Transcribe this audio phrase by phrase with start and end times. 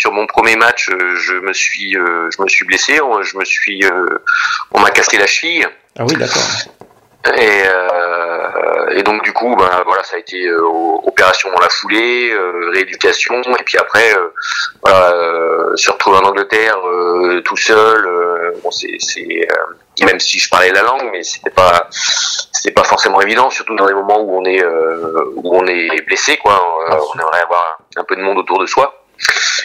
[0.00, 3.02] Sur mon premier match, euh, je me suis, euh, je me suis blessé.
[3.02, 4.06] On- Je me suis, euh,
[4.72, 5.66] on m'a cassé la cheville.
[5.98, 6.42] Ah oui, d'accord.
[7.36, 10.58] Et, euh, et donc du coup, ben voilà, ça a été euh,
[11.04, 14.16] opération dans la foulée, euh, rééducation, et puis après,
[14.82, 15.12] voilà,
[15.74, 16.78] se retrouver en Angleterre
[17.44, 18.00] tout seul.
[18.62, 19.46] bon, c'est, c'est
[20.06, 23.86] même si je parlais la langue, mais c'était pas, c'était pas forcément évident, surtout dans
[23.86, 26.54] les moments où on est, où on est blessé, quoi.
[26.88, 28.94] On aimerait avoir un peu de monde autour de soi.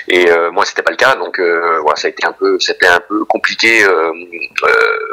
[0.08, 2.59] Et euh, moi, c'était pas le cas, donc euh, voilà, ça a été un peu,
[2.59, 4.12] c'était un peu compliqué euh,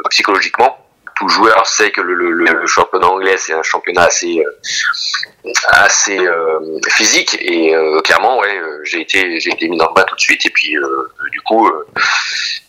[0.09, 0.77] psychologiquement.
[1.15, 4.43] Tout joueur sait que le, championnat anglais c'est un championnat assez
[5.67, 6.17] assez
[6.89, 7.37] physique.
[7.39, 7.71] Et
[8.03, 10.43] clairement ouais j'ai été j'ai été mis dans le bas tout de suite.
[10.47, 10.75] Et puis
[11.31, 11.71] du coup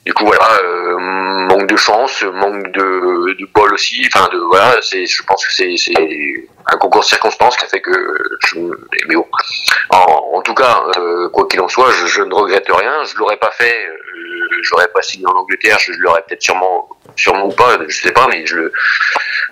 [0.05, 0.61] du coup voilà
[1.75, 5.75] de chance manque de, bol aussi enfin de voilà c'est je pense que c'est
[6.73, 7.97] un concours de circonstances qui a fait que
[8.47, 8.59] je
[9.09, 9.27] mais bon
[9.91, 13.51] en, tout cas euh, quoi qu'il en soit je, ne regrette rien je l'aurais pas
[13.51, 18.03] fait euh, j'aurais pas signé en Angleterre je l'aurais peut-être sûrement sûrement ou pas, je
[18.03, 18.73] sais pas, mais je le,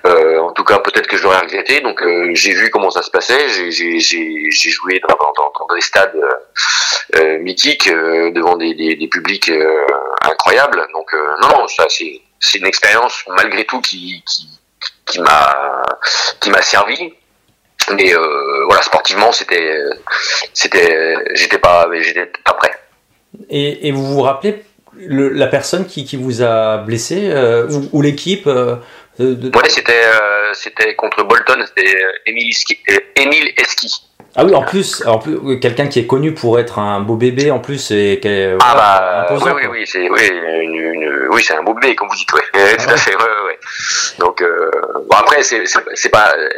[0.06, 1.80] euh, en tout cas peut-être que je l'aurais regretté.
[1.80, 6.16] Donc euh, j'ai vu comment ça se passait, j'ai joué dans, des stades
[7.40, 9.50] mythiques devant des, des publics
[10.30, 10.86] incroyables.
[10.92, 14.48] Donc euh, non non, ça c'est c'est une expérience malgré tout qui qui
[15.06, 15.82] qui m'a
[16.40, 17.14] qui m'a servi.
[17.94, 19.74] Mais euh, voilà, sportivement c'était
[20.54, 22.72] c'était j'étais pas j'étais pas prêt.
[23.48, 24.64] Et, et vous vous rappelez
[24.94, 28.76] le- la personne qui, qui vous a blessé euh, ou, ou l'équipe euh,
[29.18, 30.04] de- Ouais, c'était
[30.54, 31.96] c'était contre Bolton, c'était
[32.26, 33.90] Émile Esqui.
[34.34, 37.50] Ah oui, en plus, en plus quelqu'un qui est connu pour être un beau bébé
[37.50, 40.74] en plus et qui est Ah voilà, bah imposant, oui oui oui c'est oui une,
[40.74, 42.40] une- oui c'est un beau bébé comme vous dites ouais.
[42.78, 43.58] Tout à fait ouais, ouais,
[44.18, 44.70] donc euh,
[45.10, 46.48] bon après c'est c'est pas euh,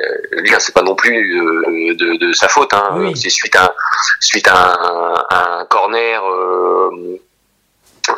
[0.60, 2.90] c'est pas non plus euh, de, de sa faute hein.
[2.94, 3.16] Oui.
[3.16, 3.70] c'est suite à un-
[4.20, 5.24] suite à un,
[5.60, 6.90] un corner euh,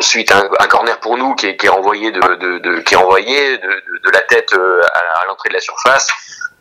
[0.00, 2.81] suite à un, un corner pour nous qui est, qui est renvoyé de, de, de
[2.81, 6.09] qui est renvoyé de, de, de la tête euh, à, à l'entrée de la surface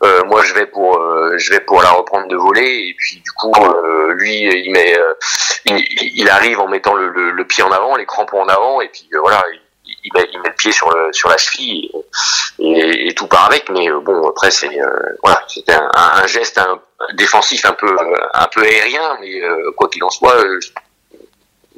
[0.04, 3.16] euh, moi je vais pour euh, je vais pour la reprendre de voler et puis
[3.16, 5.14] du coup euh, lui il met euh,
[5.64, 5.84] il,
[6.16, 8.80] il arrive en mettant le, le, le pied en avant les crampons en avant.
[8.82, 11.38] Et puis euh, voilà il, il met, il met le pied sur le sur la
[11.38, 11.90] cheville.
[12.58, 13.70] Et, et, tout part avec.
[13.70, 14.78] Mais euh, bon après c'est
[15.22, 16.78] voilà c'était un, un, geste un,
[17.14, 17.96] défensif un peu
[18.34, 19.16] un peu aérien.
[19.20, 19.40] Mais
[19.76, 20.36] quoi qu'il en soit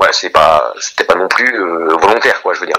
[0.01, 1.57] ouais c'est pas c'était pas non plus
[2.01, 2.79] volontaire quoi je veux dire